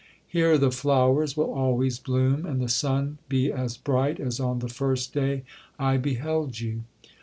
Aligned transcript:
—Here 0.27 0.57
the 0.57 0.71
flowers 0.71 1.37
will 1.37 1.53
always 1.53 1.99
bloom, 1.99 2.43
and 2.43 2.59
the 2.59 2.67
sun 2.67 3.19
be 3.29 3.51
as 3.51 3.77
bright 3.77 4.19
as 4.19 4.39
on 4.39 4.57
the 4.57 4.67
first 4.67 5.13
day 5.13 5.43
I 5.77 5.97
beheld 5.97 6.59
you. 6.59 6.85